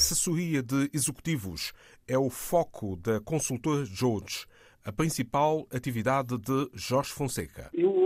assessoria 0.00 0.62
de 0.62 0.88
executivos 0.94 1.74
é 2.08 2.18
o 2.18 2.30
foco 2.30 2.96
da 2.96 3.20
consultora 3.20 3.84
George, 3.84 4.46
a 4.82 4.90
principal 4.90 5.66
atividade 5.70 6.38
de 6.38 6.70
Jorge 6.72 7.10
Fonseca. 7.10 7.68
Eu 7.74 8.00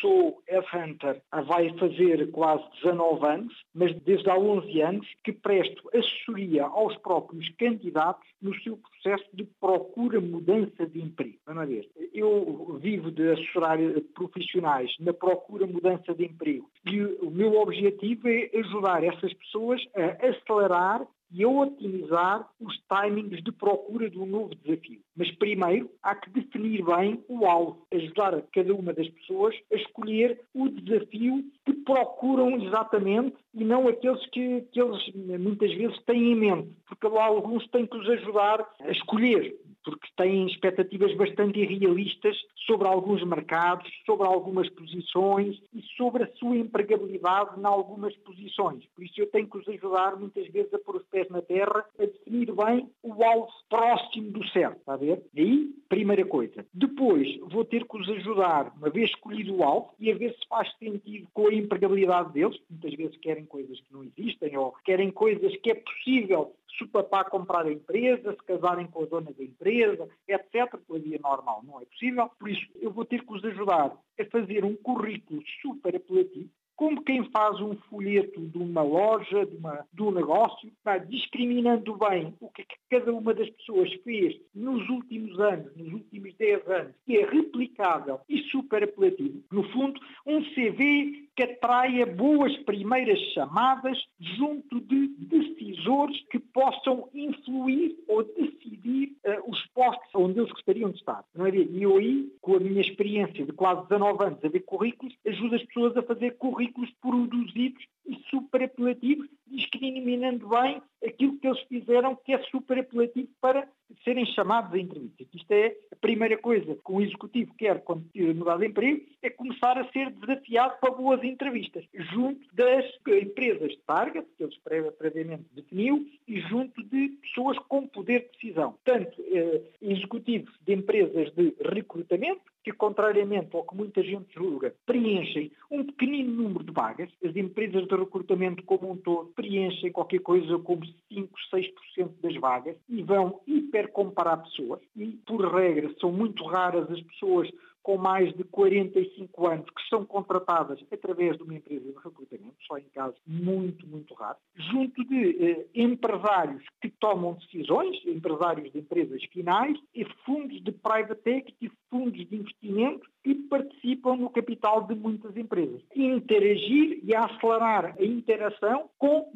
sou 0.00 0.42
headhunter 0.48 1.22
há 1.30 1.40
vai 1.42 1.72
fazer 1.78 2.30
quase 2.32 2.64
19 2.82 3.26
anos, 3.26 3.54
mas 3.74 3.94
desde 4.02 4.28
há 4.28 4.36
11 4.36 4.80
anos 4.80 5.06
que 5.24 5.32
presto 5.32 5.88
assessoria 5.94 6.64
aos 6.64 6.96
próprios 6.98 7.48
candidatos 7.58 8.26
no 8.40 8.54
seu 8.62 8.76
processo 8.76 9.24
de 9.34 9.44
procura 9.60 10.20
mudança 10.20 10.86
de 10.86 11.00
emprego. 11.00 11.38
Vamos 11.46 11.68
ver. 11.68 11.88
Eu 12.12 12.78
vivo 12.80 13.10
de 13.10 13.30
assessorar 13.30 13.78
profissionais 14.14 14.90
na 15.00 15.12
procura 15.12 15.66
mudança 15.66 16.14
de 16.14 16.24
emprego 16.24 16.68
e 16.86 17.02
o 17.02 17.30
meu 17.30 17.54
objetivo 17.60 18.28
é 18.28 18.50
ajudar 18.54 19.04
essas 19.04 19.32
pessoas 19.34 19.80
a 19.94 20.26
acelerar 20.26 21.06
e 21.30 21.44
a 21.44 21.48
otimizar 21.48 22.48
os 22.60 22.78
timings 22.88 23.42
de 23.42 23.52
procura 23.52 24.08
de 24.08 24.18
um 24.18 24.26
novo 24.26 24.54
desafio. 24.54 25.00
Mas 25.16 25.30
primeiro 25.36 25.90
há 26.02 26.14
que 26.14 26.30
definir 26.30 26.84
bem 26.84 27.22
o 27.28 27.46
alvo, 27.46 27.86
ajudar 27.92 28.34
a 28.34 28.42
cada 28.52 28.74
uma 28.74 28.92
das 28.92 29.08
pessoas 29.08 29.54
a 29.72 29.76
escolher 29.76 30.40
o 30.54 30.68
desafio 30.68 31.44
que 31.64 31.72
procuram 31.72 32.60
exatamente 32.62 33.36
e 33.54 33.64
não 33.64 33.88
aqueles 33.88 34.24
que, 34.30 34.62
que 34.72 34.80
eles 34.80 35.12
muitas 35.40 35.72
vezes 35.74 35.98
têm 36.04 36.32
em 36.32 36.34
mente, 36.34 36.76
porque 36.86 37.06
alguns 37.06 37.66
têm 37.68 37.86
que 37.86 37.96
os 37.96 38.08
ajudar 38.08 38.66
a 38.80 38.90
escolher 38.90 39.56
porque 39.86 40.08
têm 40.16 40.48
expectativas 40.48 41.14
bastante 41.14 41.60
irrealistas 41.60 42.36
sobre 42.66 42.88
alguns 42.88 43.22
mercados, 43.22 43.88
sobre 44.04 44.26
algumas 44.26 44.68
posições 44.70 45.62
e 45.72 45.80
sobre 45.96 46.24
a 46.24 46.32
sua 46.32 46.56
empregabilidade 46.56 47.60
em 47.60 47.64
algumas 47.64 48.14
posições. 48.16 48.84
Por 48.96 49.04
isso 49.04 49.20
eu 49.20 49.30
tenho 49.30 49.48
que 49.48 49.58
os 49.58 49.68
ajudar 49.68 50.16
muitas 50.16 50.48
vezes 50.48 50.74
a 50.74 50.78
pôr 50.80 50.96
os 50.96 51.04
pés 51.04 51.28
na 51.28 51.40
terra, 51.40 51.84
a 52.00 52.04
definir 52.04 52.52
bem 52.52 52.90
o 53.00 53.22
alvo 53.22 53.46
próximo 53.70 54.32
do 54.32 54.44
certo, 54.48 54.78
está 54.78 54.94
a 54.94 54.96
ver? 54.96 55.22
Daí, 55.32 55.72
primeira 55.88 56.24
coisa. 56.24 56.66
Depois 56.74 57.38
vou 57.42 57.64
ter 57.64 57.86
que 57.86 57.96
os 57.96 58.08
ajudar, 58.08 58.74
uma 58.76 58.90
vez 58.90 59.10
escolhido 59.10 59.54
o 59.54 59.62
alvo, 59.62 59.94
e 60.00 60.10
a 60.10 60.16
ver 60.16 60.32
se 60.32 60.48
faz 60.48 60.68
sentido 60.78 61.28
com 61.32 61.46
a 61.46 61.54
empregabilidade 61.54 62.32
deles, 62.32 62.58
muitas 62.68 62.92
vezes 62.94 63.16
querem 63.18 63.44
coisas 63.44 63.78
que 63.78 63.92
não 63.92 64.02
existem 64.02 64.56
ou 64.56 64.74
querem 64.84 65.12
coisas 65.12 65.56
que 65.58 65.70
é 65.70 65.74
possível 65.76 66.52
se 66.76 66.84
o 66.84 66.88
papá 66.88 67.24
comprar 67.24 67.66
a 67.66 67.72
empresa, 67.72 68.32
se 68.32 68.44
casarem 68.44 68.86
com 68.86 69.02
a 69.02 69.06
dona 69.06 69.32
da 69.32 69.44
empresa, 69.44 70.08
etc. 70.28 70.76
Pela 70.86 70.98
via 70.98 71.18
normal 71.18 71.62
não 71.64 71.80
é 71.80 71.84
possível. 71.84 72.30
Por 72.38 72.48
isso, 72.48 72.66
eu 72.76 72.90
vou 72.90 73.04
ter 73.04 73.24
que 73.24 73.32
os 73.32 73.44
ajudar 73.44 73.96
a 74.20 74.24
fazer 74.26 74.64
um 74.64 74.76
currículo 74.76 75.42
super 75.62 75.96
apelativo, 75.96 76.50
como 76.76 77.02
quem 77.02 77.24
faz 77.30 77.58
um 77.60 77.74
folheto 77.88 78.38
de 78.38 78.58
uma 78.58 78.82
loja, 78.82 79.46
de, 79.46 79.56
uma, 79.56 79.86
de 79.90 80.02
um 80.02 80.10
negócio, 80.10 80.70
tá, 80.84 80.98
discriminando 80.98 81.96
bem 81.96 82.34
o 82.38 82.50
que, 82.50 82.64
que 82.64 82.76
cada 82.90 83.12
uma 83.14 83.32
das 83.32 83.48
pessoas 83.50 83.90
fez 84.04 84.38
nos 84.54 84.86
últimos 84.90 85.40
anos, 85.40 85.74
nos 85.74 85.94
últimos 85.94 86.15
10 86.38 86.68
anos, 86.68 86.94
que 87.04 87.16
é 87.16 87.26
replicável 87.26 88.20
e 88.28 88.42
super 88.50 88.82
apelativo. 88.84 89.42
No 89.50 89.62
fundo, 89.70 90.00
um 90.26 90.42
CV 90.42 91.26
que 91.36 91.42
atraia 91.42 92.06
boas 92.06 92.56
primeiras 92.58 93.18
chamadas 93.34 93.98
junto 94.18 94.80
de 94.80 95.08
decisores 95.18 96.22
que 96.30 96.38
possam 96.38 97.08
influir 97.12 97.94
ou 98.08 98.24
decidir 98.24 99.16
uh, 99.24 99.50
os 99.50 99.62
postos 99.66 100.08
onde 100.14 100.40
eles 100.40 100.50
gostariam 100.50 100.90
de 100.90 100.96
estar. 100.96 101.22
Não 101.34 101.46
é? 101.46 101.50
E 101.50 101.82
eu 101.82 101.98
aí, 101.98 102.32
com 102.40 102.56
a 102.56 102.60
minha 102.60 102.80
experiência 102.80 103.44
de 103.44 103.52
quase 103.52 103.82
19 103.88 104.24
anos 104.24 104.44
a 104.44 104.48
ver 104.48 104.60
currículos, 104.60 105.14
ajudo 105.26 105.56
as 105.56 105.62
pessoas 105.64 105.96
a 105.96 106.02
fazer 106.02 106.36
currículos 106.38 106.90
produzidos 107.02 107.84
e 108.06 108.16
super 108.30 108.62
apelativos, 108.62 109.28
discriminando 109.46 110.48
bem 110.48 110.80
aquilo 111.06 111.38
que 111.38 111.46
eles 111.46 111.60
fizeram 111.62 112.16
que 112.16 112.32
é 112.32 112.38
super 112.44 112.78
apelativo 112.78 113.28
para 113.40 113.68
serem 114.04 114.26
chamados 114.26 114.72
a 114.72 114.78
entrevistas. 114.78 115.26
Isto 115.32 115.52
é 115.52 115.76
a 115.92 115.96
primeira 115.96 116.36
coisa 116.36 116.74
que 116.74 116.92
um 116.92 117.00
executivo 117.00 117.54
quer 117.56 117.82
quando 117.82 118.04
mudar 118.34 118.58
de 118.58 118.66
emprego, 118.66 119.02
é 119.22 119.30
começar 119.30 119.78
a 119.78 119.90
ser 119.92 120.10
desafiado 120.10 120.74
para 120.80 120.90
boas 120.90 121.22
entrevistas, 121.22 121.84
junto 122.12 122.40
das 122.54 122.84
empresas 123.06 123.70
de 123.70 123.78
target, 123.86 124.26
que 124.36 124.42
eles 124.42 124.56
previamente 124.98 125.44
definiu, 125.54 126.06
e 126.26 126.40
junto 126.40 126.82
de 126.82 127.08
pessoas 127.22 127.58
com 127.68 127.86
poder 127.86 128.22
de 128.22 128.32
decisão. 128.32 128.74
Tanto 128.84 129.22
eh, 129.22 129.62
executivos 129.80 130.52
de 130.62 130.74
empresas 130.74 131.32
de 131.34 131.54
recrutamento, 131.60 132.42
que, 132.66 132.72
contrariamente 132.72 133.54
ao 133.54 133.62
que 133.62 133.76
muita 133.76 134.02
gente 134.02 134.26
julga, 134.34 134.74
preenchem 134.84 135.52
um 135.70 135.84
pequenino 135.84 136.42
número 136.42 136.64
de 136.64 136.72
vagas. 136.72 137.08
As 137.24 137.36
empresas 137.36 137.86
de 137.86 137.94
recrutamento 137.94 138.60
como 138.64 138.90
um 138.90 138.96
todo 138.96 139.30
preenchem 139.36 139.92
qualquer 139.92 140.18
coisa 140.18 140.58
como 140.58 140.84
5, 140.84 141.30
6% 141.54 142.10
das 142.20 142.34
vagas 142.34 142.76
e 142.88 143.04
vão 143.04 143.40
hipercomparar 143.46 144.42
pessoas. 144.42 144.80
E, 144.96 145.06
por 145.24 145.54
regra, 145.54 145.94
são 146.00 146.10
muito 146.10 146.44
raras 146.44 146.90
as 146.90 147.00
pessoas 147.02 147.48
com 147.86 147.96
mais 147.96 148.34
de 148.34 148.42
45 148.42 149.46
anos 149.46 149.66
que 149.66 149.88
são 149.88 150.04
contratadas 150.04 150.84
através 150.90 151.36
de 151.36 151.44
uma 151.44 151.54
empresa 151.54 151.84
de 151.84 151.94
recrutamento, 151.94 152.56
só 152.66 152.76
em 152.78 152.88
casos 152.92 153.16
muito, 153.24 153.86
muito 153.86 154.12
raros, 154.14 154.42
junto 154.56 155.04
de 155.04 155.36
eh, 155.40 155.66
empresários 155.72 156.64
que 156.82 156.90
tomam 156.90 157.34
decisões, 157.34 158.04
empresários 158.04 158.72
de 158.72 158.80
empresas 158.80 159.22
finais, 159.32 159.78
e 159.94 160.04
fundos 160.24 160.60
de 160.64 160.72
private 160.72 161.30
equity, 161.30 161.70
fundos 161.88 162.28
de 162.28 162.34
investimento 162.34 163.08
que 163.22 163.34
participam 163.34 164.16
no 164.16 164.30
capital 164.30 164.84
de 164.86 164.96
muitas 164.96 165.36
empresas. 165.36 165.80
Interagir 165.94 167.00
e 167.04 167.14
acelerar 167.14 167.94
a 167.96 168.04
interação 168.04 168.90
com 168.98 169.30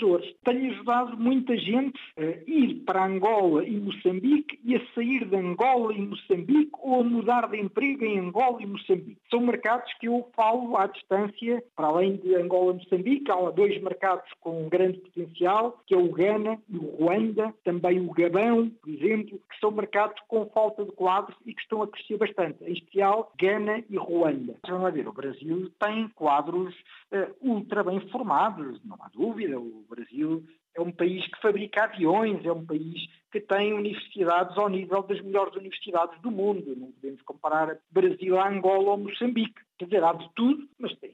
decisores. 0.00 0.34
Tem 0.44 0.70
ajudado 0.70 1.16
muita 1.16 1.56
gente 1.56 1.98
a 2.16 2.50
ir 2.50 2.82
para 2.86 3.04
Angola 3.04 3.64
e 3.64 3.78
Moçambique 3.78 4.58
e 4.64 4.76
a 4.76 4.80
sair 4.94 5.24
de 5.26 5.36
Angola 5.36 5.92
e 5.92 6.00
Moçambique 6.00 6.70
ou 6.80 7.00
a 7.00 7.04
mudar 7.04 7.48
de 7.48 7.58
emprego 7.58 8.04
em 8.04 8.18
Angola 8.18 8.62
e 8.62 8.66
Moçambique. 8.66 9.18
São 9.30 9.40
mercados 9.40 9.92
que 10.00 10.08
eu 10.08 10.28
falo 10.34 10.76
à 10.76 10.86
distância, 10.86 11.62
para 11.76 11.88
além 11.88 12.16
de 12.16 12.34
Angola 12.34 12.72
e 12.72 12.76
Moçambique, 12.76 13.30
há 13.30 13.50
dois 13.50 13.80
mercados 13.82 14.30
com 14.40 14.68
grande 14.68 14.98
potencial, 14.98 15.80
que 15.86 15.94
é 15.94 15.98
o 15.98 16.10
Ghana 16.12 16.58
e 16.68 16.76
o 16.76 16.96
Ruanda, 16.96 17.54
também 17.64 18.00
o 18.00 18.12
Gabão, 18.12 18.70
por 18.82 18.90
exemplo, 18.90 19.38
que 19.50 19.60
são 19.60 19.70
mercados 19.70 20.20
com 20.28 20.46
falta 20.46 20.84
de 20.84 20.92
quadros 20.92 21.36
e 21.44 21.54
que 21.54 21.60
estão 21.60 21.82
a 21.82 21.88
crescer 21.88 22.16
bastante, 22.16 22.64
em 22.64 22.72
especial 22.72 23.32
Ghana 23.38 23.84
e 23.88 23.96
Ruanda. 23.96 24.56
Vamos 24.66 24.92
ver, 24.92 25.06
o 25.06 25.12
Brasil 25.12 25.70
tem 25.78 26.08
quadros 26.08 26.74
uh, 27.12 27.34
ultra 27.40 27.84
bem 27.84 28.00
formados, 28.08 28.80
não 28.84 28.96
há 29.00 29.08
dúvida, 29.12 29.58
o 29.58 29.84
Brasil 29.90 30.44
é 30.74 30.80
um 30.80 30.92
país 30.92 31.26
que 31.26 31.40
fabrica 31.40 31.84
aviões, 31.84 32.44
é 32.44 32.52
um 32.52 32.64
país 32.64 33.08
que 33.32 33.40
tem 33.40 33.72
universidades 33.72 34.56
ao 34.56 34.68
nível 34.68 35.02
das 35.02 35.20
melhores 35.20 35.54
universidades 35.54 36.20
do 36.20 36.30
mundo. 36.30 36.74
Não 36.76 36.92
podemos 36.92 37.22
comparar 37.22 37.78
Brasil 37.90 38.38
a 38.38 38.48
Angola 38.48 38.90
ou 38.90 38.98
Moçambique. 38.98 39.60
Quer 39.78 39.84
dizer, 39.86 40.04
há 40.04 40.12
de 40.12 40.28
tudo, 40.34 40.68
mas 40.78 40.96
tem 40.98 41.10